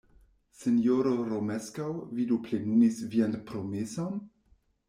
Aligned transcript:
Sinjoro 0.61 1.11
Romeskaŭ, 1.33 1.87
vi 2.15 2.27
do 2.33 2.39
plenumis 2.49 2.99
vian 3.15 3.39
promeson? 3.53 4.21